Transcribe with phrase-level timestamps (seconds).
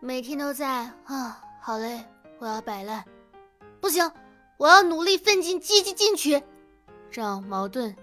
[0.00, 0.68] 每天都在
[1.04, 2.04] 啊，好累，
[2.38, 3.04] 我要摆烂，
[3.80, 4.10] 不行，
[4.56, 6.42] 我要努力奋进，积极进取，
[7.10, 7.96] 这样矛盾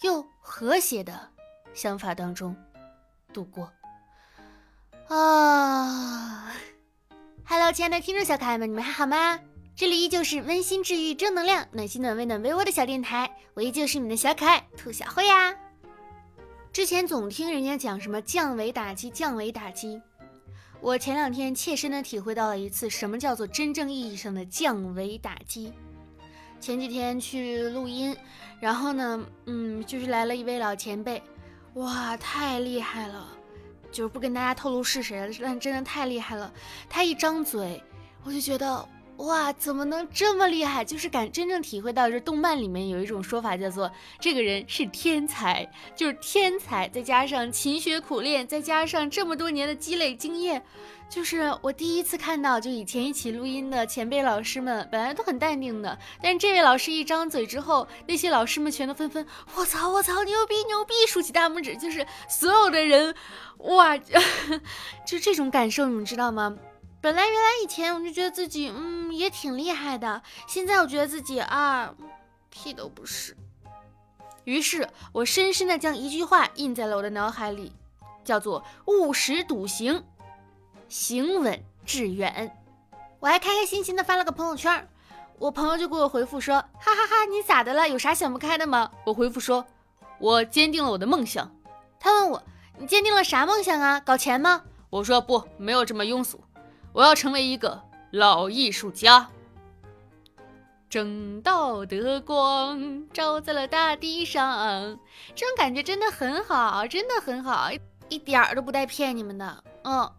[0.00, 1.30] 又和谐的
[1.72, 2.54] 想法当中
[3.32, 3.72] 度过。
[5.08, 6.52] 啊
[7.46, 9.38] ，Hello，亲爱的听众小可爱们，你们还好吗？
[9.76, 15.54] 这里依旧是温馨治愈、正能量、暖心暖胃暖被窝的小电台，我依旧是你们的小可爱兔小慧呀。
[16.72, 20.02] 之前总听人家讲什么降维打击，降维打击。
[20.86, 25.72] 我前两天切身的体会到了一次什么叫做真正意义上的降维打击。
[26.60, 28.16] 前几天去录音，
[28.60, 31.20] 然后呢，嗯，就是来了一位老前辈，
[31.74, 33.26] 哇，太厉害了，
[33.90, 36.54] 就是不跟大家透露是谁了，但真的太厉害了。
[36.88, 37.82] 他一张嘴，
[38.22, 38.88] 我就觉得。
[39.18, 40.84] 哇，怎么能这么厉害？
[40.84, 50.62] 就是敢真正体会到，这动漫里面有一种说法叫做这个人是天才，就是天才，再加上勤学苦练，再加上这么多年的积累经验，
[51.08, 63.14] 就是我第一次看到，就以前一起录音的前辈老师们，本来都很淡定的，但这位老师一张嘴之后，那些老师们全都纷纷我操我操牛逼牛逼，竖起大拇指，就是所有的人，
[63.58, 63.96] 哇，
[65.06, 66.54] 就这种感受，你们知道吗？
[67.06, 71.94] 本来原来以前我就觉得自己嗯也挺厉害的，现在我觉得自己啊
[72.50, 73.36] 屁都不是。
[74.42, 77.72] 于是我深深的将一句话印在了我的脑海里，
[78.24, 80.02] 叫做务实笃行，
[80.88, 82.58] 行稳致远。
[83.20, 84.88] 我还开开心心的发了个朋友圈，
[85.38, 87.88] 我朋友就给我回复说，哈哈哈，你咋的了？
[87.88, 88.90] 有啥想不开的吗？
[89.04, 89.64] 我回复说，
[90.18, 91.54] 我坚定了我的梦想。
[92.00, 92.42] 他问我，
[92.76, 94.00] 你坚定了啥梦想啊？
[94.00, 94.64] 搞钱吗？
[94.90, 96.40] 我说不，没有这么庸俗。
[96.96, 99.28] 我要成为一个老艺术家。
[100.88, 104.98] 正道的光照在了大地上，
[105.34, 107.68] 这种感觉真的很好，真的很好，
[108.08, 109.64] 一点儿都不带骗你们的。
[109.84, 110.10] 嗯，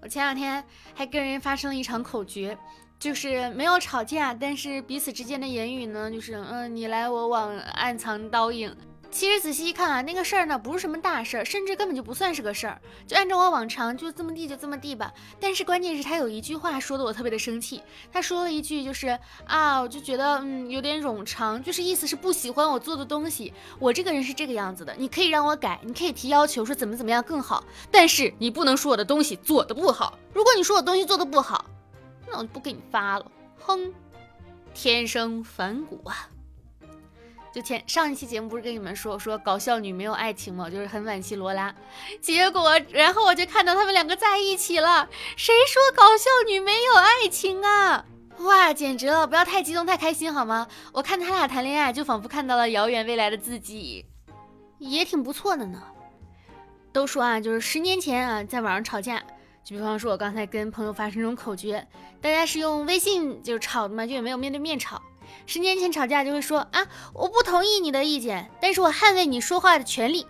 [0.00, 2.56] 我前两天还跟人发生了一场口角，
[3.00, 8.72] 就是没有吵架，但是彼此之间的言语呢，就是嗯，你来我往，暗藏刀影。
[9.10, 12.80] 其实仔细一看啊，那个事儿呢不是什么大事儿，甚至根本就不算是个事儿。
[13.06, 15.12] 就按照我往常就这么地就这么地吧。
[15.40, 17.82] 但是关键是他有一句话说的我特别的生气。
[18.12, 23.52] 他说了一句就是啊，我就觉得嗯有点冗长，就是意思是不喜欢我做的东西。
[23.78, 30.18] 我这个人是这个样子的，你可以让我改，你可以提要求说怎么怎么样更好，但是你不能说我的东西做的不好。
[30.34, 31.64] 如果你说我东西做的不好，
[32.28, 33.26] 那我就不给你发了。
[33.58, 33.92] 哼，
[34.74, 36.28] 天生反骨啊！
[37.58, 40.70] 就前上一期节目不是跟你们说说搞笑女没有爱情吗？
[40.70, 41.74] 就是很惋惜罗拉，
[42.20, 45.08] 结果然后我就看到他们两个在一起了。
[45.34, 48.04] 谁说搞笑女没有爱情啊？
[48.38, 49.26] 哇，简直了！
[49.26, 50.68] 不要太激动太开心好吗？
[50.92, 54.06] 我看他俩谈恋爱，就仿佛看到了遥远未来的自己，
[54.78, 55.82] 也挺不错的呢。
[56.92, 59.18] 都说啊，就是十年前啊，在网上吵架，
[59.64, 61.84] 就比方说我刚才跟朋友发生这种口角，
[62.20, 65.02] 大家是用微信就吵的嘛，就也没有面对面吵。
[65.46, 70.26] 十年前吵架就会说啊，我不同意你的意见，但是我捍卫你说话的权利。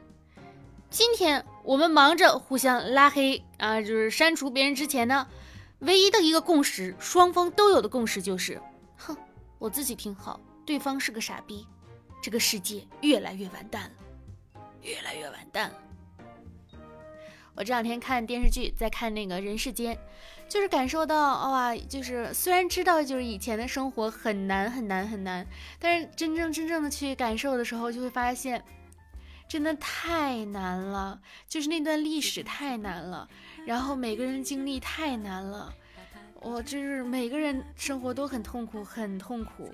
[0.91, 5.27] 今天我们忙着互相拉黑啊，就是删除别人之前呢，
[5.81, 8.61] 唯一的一个共识，双方都有的共识就是，
[8.97, 9.17] 哼，
[9.59, 11.67] 我自己挺好，对方是个傻逼，
[12.23, 15.77] 这个世界越来越完蛋了，越来越完蛋了。
[17.59, 19.99] 我这两天看电视剧，在看那个人世间。
[20.49, 25.45] 就是感受到哇，就是虽然知道就是以前的生活很难很难很难，
[25.81, 28.63] 但是真正真正的去感受的时候，就会发现
[29.49, 33.29] 真的太难了，就是那段历史太难了，
[33.67, 35.75] 然后每个人经历太难了，
[36.41, 39.69] 我就是每个人生活都很痛苦很痛苦。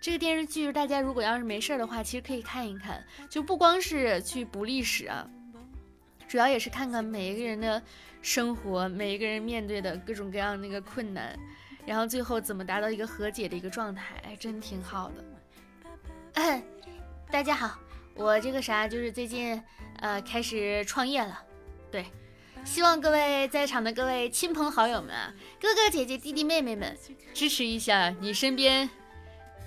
[0.00, 5.28] 这个电视剧大家如果要是没事儿的话，其实可以看一看，就不光是去补历史啊，
[6.34, 7.80] 主要也是看看每一个人的。
[8.20, 11.38] 生活每一个人面对的各种各样那个困难，
[11.86, 15.12] 然后最后怎么达到一个和解的一个状态，哎，真挺好
[16.34, 16.60] 的。
[17.30, 17.78] 大家好，
[18.14, 19.62] 我这个啥就是最近
[20.00, 21.40] 呃开始创业了，
[21.88, 22.06] 对，
[22.64, 26.96] 希望各位在场的各位亲朋好友们啊，哥哥姐姐弟弟妹妹们
[27.34, 28.88] 支持一下你身边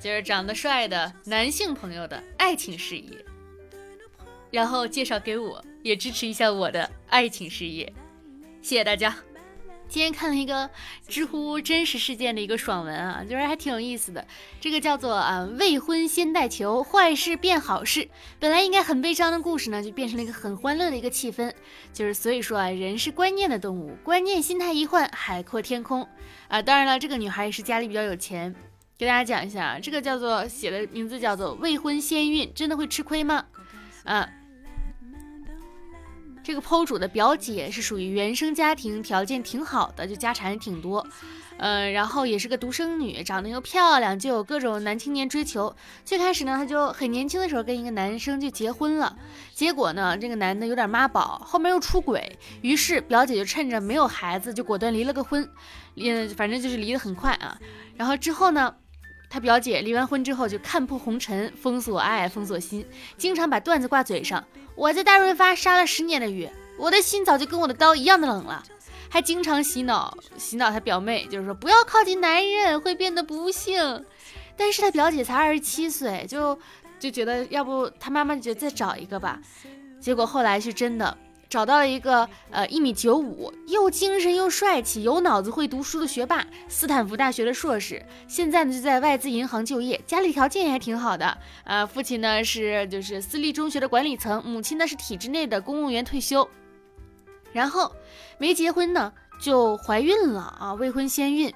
[0.02, 3.24] 就是长得帅的男性朋友的爱情事业，
[4.52, 7.92] 然后介绍给我，也支持一下我的爱情事业。
[8.62, 9.16] 谢谢大家。
[9.90, 10.70] 今天看了一个
[11.08, 14.28] 知乎真实事件的一个爽文啊，就是还挺有意思的。
[14.60, 18.10] 这个叫做啊未婚先带球，坏事变好事。
[18.38, 21.54] 本来应该很悲伤的故事呢，就变成了一个很欢乐的一个气氛。
[21.94, 26.06] 就是所以说啊，人是观念的动物，观念心态一换，海阔天空
[26.50, 26.62] 啊。
[26.62, 28.54] 当然了，这个女孩也是家里比较有钱。
[28.98, 33.46] 给大家讲一下啊，这个叫做写的名字叫做未婚先孕，真的会吃亏吗？
[34.04, 34.30] 啊。
[36.48, 41.06] 这个剖主的表姐是属于原生家庭条件挺好的，就家产也挺多。
[41.58, 45.76] 嗯，然后也是个独生女，长得又漂亮，就有各种男青年追求。
[46.06, 49.18] 最开始呢，她就很年轻的时候跟一个男生就结婚了，
[49.54, 55.50] 结果呢，这个男的有点妈宝，后面又出轨，于是表姐就趁着没有孩子，就果断离了个婚，
[55.98, 57.60] 嗯，反正就是离得很快啊。
[57.98, 58.74] 然后之后呢，
[59.30, 62.86] 她表姐离完婚之后就看破红尘，封锁爱，封锁心，
[63.18, 64.44] 经常把段子挂嘴上。
[64.76, 68.64] 我在大润发杀了十年的鱼，我的心早就跟我的刀一样的冷了。
[69.10, 74.06] 还经常洗脑，洗脑他表妹，就是说不要靠近男人，会变得不幸。
[74.56, 76.60] 但是他表姐才二十七岁，就
[77.00, 79.40] 就觉得要不他妈妈就再找一个吧。
[80.00, 81.18] 结果后来是真的
[81.50, 91.38] 找到了一个，呃，一米九五，又精神又帅气，有脑子会读书的学霸，斯坦福大学的硕士，现在呢就在外资银行就业，家里条件也还挺好的。
[91.64, 96.48] 呃，父亲呢是就是私立中学的管理层，母亲呢是体制内的公务员退休。
[97.54, 97.92] 然后
[98.38, 99.12] 没结婚呢，
[99.42, 101.52] 就怀孕了啊，未婚先孕，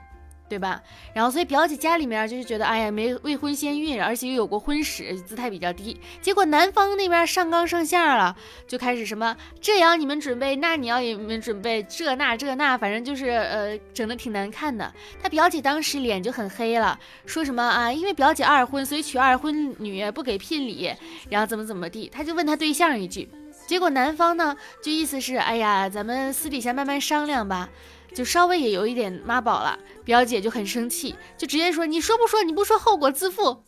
[0.51, 0.83] 对吧？
[1.13, 5.97] 然后所以表姐家里面就是觉得，哎呀，没未婚先孕，而且又有过婚史，姿态比较低。
[6.19, 8.35] 结果男方那边上纲上线了，
[8.67, 14.93] 就开始什么这样你们准备，那你要你们准备这那这那，反正就是呃整的挺难看的。
[15.23, 20.93] 他表姐当时脸就很黑了，说什么啊，因为表姐二婚，所以娶二婚女不给聘礼，
[21.29, 23.29] 然后怎么怎么地，他就问他对象一句。
[23.67, 24.53] 结果男方呢，
[24.83, 27.69] 就意思是，哎呀，咱们私底下慢慢商量吧，
[28.13, 29.77] 就稍微也有一点妈宝了。
[30.03, 32.43] 表姐就很生气，就直接说，你说不说？
[32.43, 33.63] 你不说，后果自负。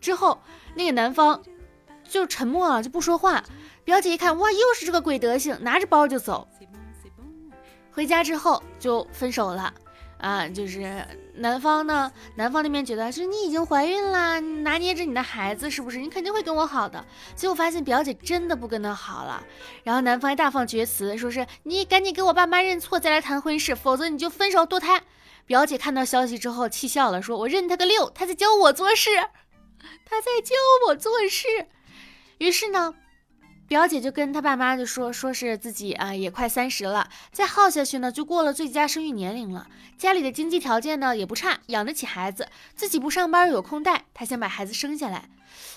[0.00, 0.40] 之后
[0.74, 1.42] 那个男方
[2.08, 3.44] 就沉默了，就不说话。
[3.84, 6.46] 表姐一看，哇，又是这个鬼德行，拿着包就走。
[7.90, 9.72] 回家之后就分手了。
[10.22, 11.04] 啊，就是
[11.34, 15.98] 男方呢，男方那边觉得是你已经怀孕了，拿捏着你的孩子是不是？
[15.98, 17.04] 你肯定会跟我好的。
[17.34, 19.42] 结果发现表姐真的不跟他好了，
[19.82, 25.02] 然后男方还大放厥词，说是你赶紧给我爸妈认错再来谈婚事，否则你就分手堕胎。
[25.44, 29.10] 表姐看到消息之后气笑了，说我认他个六，他在教我做事，
[30.04, 30.54] 他在教
[30.86, 31.48] 我做事。
[32.38, 32.94] 于是呢。
[33.72, 39.66] 表姐就跟她爸妈就说，说是自己啊也快三十了，再耗下去呢就过了最佳生育年龄了。
[39.96, 45.30] 家里的经济条件呢也不差，养得起孩子，自己不上班有空带，她想把孩子生下来。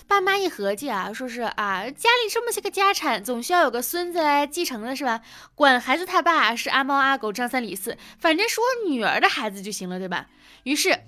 [0.06, 5.22] 爸妈一合计啊，说是啊家里这么些个家产，总需要有个孙子来继承的是吧？
[5.54, 10.26] 管孩子他爸是阿猫阿狗张三李四，反正是我女儿的孩子就行了，对吧？
[10.64, 10.98] 于是，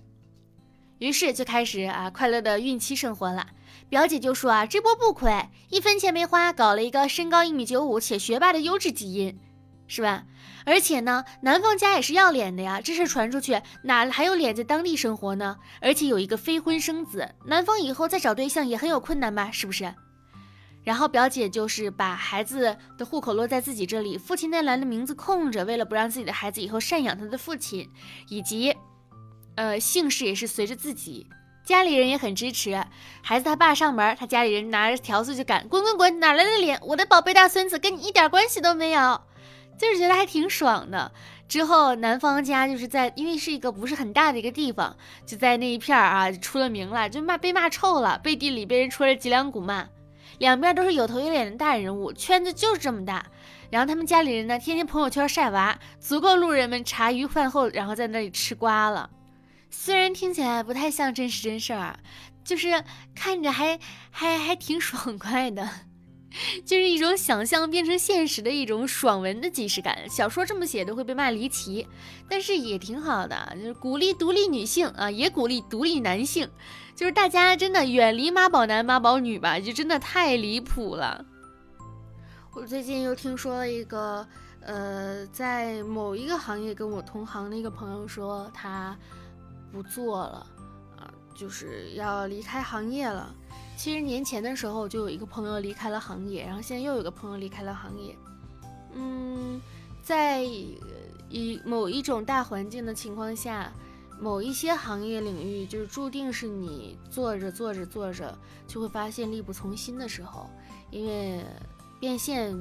[1.00, 3.48] 于是就开始啊快乐的孕期生活了。
[3.88, 9.38] 表姐就说啊，这波不亏，一分钱没花，搞了一个身高一米九五且学霸的优质基因，
[9.86, 10.24] 是吧？
[10.66, 15.56] 而且呢，男方家也是要脸的呀，这事传出去，哪还有脸在当地生活呢？
[15.80, 19.50] 而且有一个非婚生子，男方以后再找对象也很有困难吧？
[19.50, 19.94] 是不是？
[20.84, 27.88] 然后表姐就是把孩子的户口落在自己这里，父亲那栏的名字空着，为了不让自己的孩子以后赡养他的父亲，
[28.28, 28.76] 以及，
[29.54, 31.26] 呃，姓氏也是随着自己。
[31.68, 32.82] 家里人也很支持，
[33.20, 36.80] 孩子他爸上门，他家里人拿着条子就赶，滚滚滚，哪来的脸？
[36.80, 39.20] 我的宝贝大孙子跟你一点关系都没有，
[39.76, 41.12] 就是觉得还挺爽的。
[41.46, 49.88] 之后男方家就是在，因为是一个不是很大的一个地方，就在那一片儿啊出了名了，就骂被骂臭了，背地里被人戳着脊梁骨骂，
[50.38, 53.26] 两边都是有头有脸的大人物，圈子就是这么大。
[53.68, 59.10] 然后他们家里人呢，天天朋友圈晒娃，足够路人们茶余饭后然后在那里吃瓜了。
[59.70, 61.98] 虽然听起来不太像真实真事儿，
[62.44, 62.84] 就是
[63.14, 63.78] 看着还
[64.10, 65.68] 还还挺爽快的，
[66.64, 70.08] 就是一种想象变成现实的一种爽文的即视感。
[70.08, 71.86] 小说这么写都会被骂离奇，
[72.28, 76.50] 但是也挺好的，就是鼓励独立女性啊，也鼓励独立男性，
[76.96, 81.24] 就是大家真的远离妈宝男妈宝女吧，就真的太离谱了。
[82.54, 84.26] 我最近又听说了一个，
[84.62, 88.96] 呃，在某一个行业跟我同行的一个朋友说他。
[89.72, 90.46] 不做了，
[90.96, 93.34] 啊，就是要离开行业了。
[93.76, 98.16] 其实年前的时候就有一个朋友离开了行业，然后现在又有个朋友离开了行业。
[98.94, 99.60] 嗯，
[100.02, 103.72] 在一某一种大环境的情况下，
[104.18, 110.50] 某一些行业领域就是注定是你做着做着做着就会发现力不从心的时候，
[110.90, 111.44] 因为
[112.00, 112.56] 变现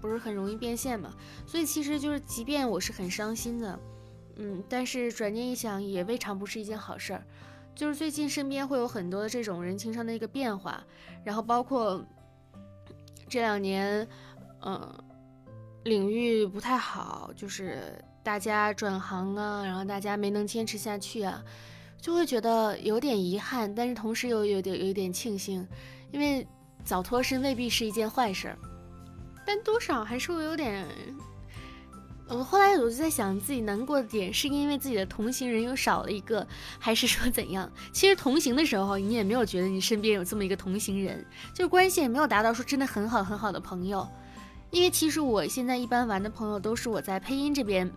[0.00, 1.10] 不是很容易变现嘛，
[1.44, 3.76] 所以其实就是即便我是很伤心的。
[4.36, 7.22] 嗯，但是转念一想，也未尝不是一件好事儿。
[7.74, 10.84] 就是最近身边会有很多的这种人情上的一个变化，
[11.24, 12.04] 然后包括
[13.28, 14.06] 这两年，
[14.60, 14.92] 嗯，
[15.84, 21.42] 领域不太好，就是大家转行啊，然后大家没能坚持下去啊，
[21.98, 25.66] 就会觉得有点遗憾，但是同时又有点有点庆幸，
[26.10, 26.46] 因为
[26.84, 28.58] 早脱身未必是一件坏事儿。
[29.46, 30.86] 但多少还是会有点。
[32.32, 36.46] 我后来我就在想，自己难过的点是因为自己的同行人又少了一个，
[36.78, 37.70] 还是说怎样？
[37.92, 41.24] 其实同行的时候，你也没有觉得你身边有这么一个同行人，
[41.54, 44.08] 就是关系也没有达到说真的很好很好的朋友。
[44.70, 47.90] 因为其实我现在一般玩的朋友都是我在配音这边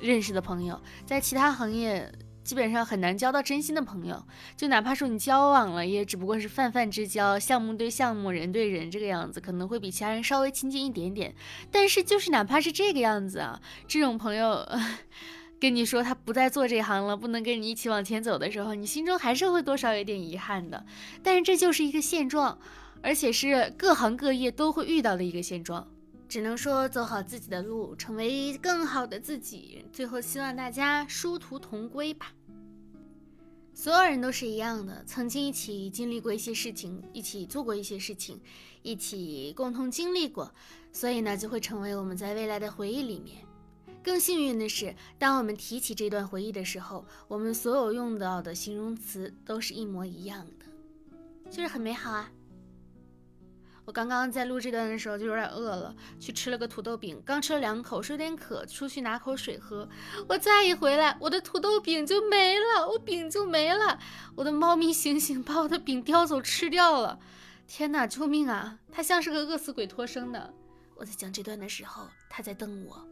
[0.00, 2.10] 认识的朋友，在其他行业。
[2.42, 4.24] 基本上很难交到真心的朋友，
[4.56, 11.34] 就哪怕说你交往了，也只不过是泛泛之交，项目对项目，人对人这个样子，可能会比其他人稍微亲近一点点。
[11.70, 14.66] 但是就是哪怕是这个样子啊，这种朋友
[15.60, 20.84] 跟你说他不再做这行了，不能跟你一起往前走的时候，你心中还是会多少有点遗憾的。
[21.22, 22.58] 但是这就是一个现状，
[23.02, 25.86] 而且是各行各业都会遇到的一个现状。
[26.32, 29.84] 只能说走好自己的路，成为更好的自己。
[29.92, 32.32] 最后希望大家殊途同归吧。
[33.74, 38.40] 所有人都是一样的，曾经一起经历过一些事情，一起做过一些事情，
[38.80, 40.50] 一起共同经历过，
[40.90, 43.36] 所以呢，就会成为我们在未来的回忆里面。
[44.02, 50.64] 更幸运的是，当我们提起这段回忆的时候，我们所有用到的形容词都是一模一样的，
[51.50, 52.32] 就是很美好啊。
[53.84, 59.88] 我刚刚在录这段的时候就有点饿了，去吃了个土豆饼，刚吃了两口，说有点渴，出去拿口水喝。
[60.28, 63.98] 我再一回来，我的土豆饼就没了，我饼就没了，
[64.36, 67.18] 我的猫咪醒醒，把我的饼叼走吃掉了。
[67.66, 68.78] 天哪，救命啊！
[68.92, 70.52] 它像是个饿死鬼托生的。
[70.94, 73.11] 我在讲这段的时候，它在瞪我。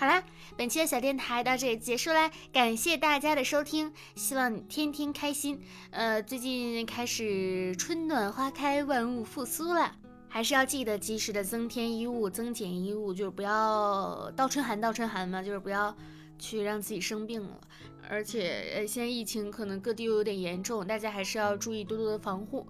[0.00, 0.22] 好啦，
[0.56, 5.60] 本期的小电台到这里结束啦，感谢大家的收听，希望你天天开心。
[5.90, 9.90] 呃，最近开始春暖花开，万物复苏了，
[10.28, 15.92] 还是要记得及时的增添衣物，增减衣物，就是不要倒春寒，倒春寒嘛，就是不要
[16.38, 17.60] 去让自己生病了。
[18.08, 22.64] 而且呃，现在疫情可能各地又有点严重，大家还是要注意多多的防护。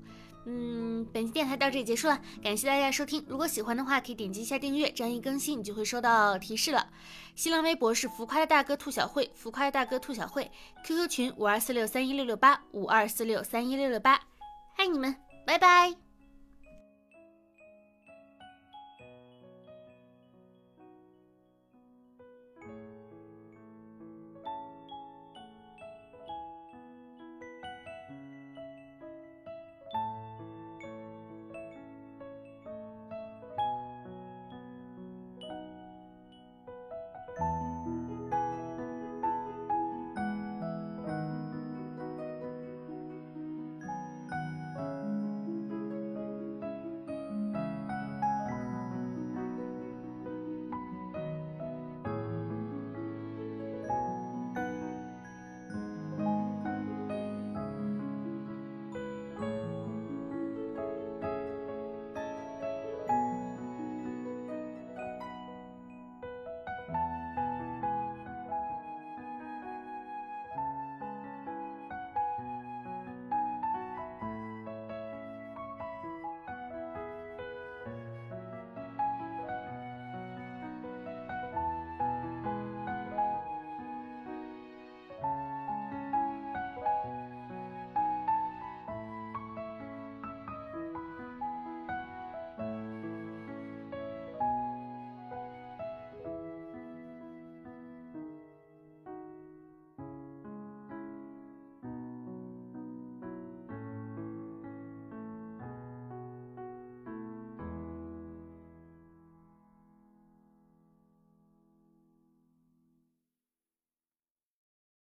[0.50, 3.23] 嗯，本期电台到这里结束了，感谢大家收听。
[3.28, 6.88] 如果喜欢的话，可以点击一下订阅，这样一更新你就会收到提示了。
[7.35, 10.50] 新浪微博是浮夸的大哥兔小慧，浮夸的大哥兔小慧
[10.87, 14.19] ，QQ 群五二四六三一六六八五二四六三一六六八，
[14.76, 15.14] 爱你们，
[15.45, 16.08] 拜拜。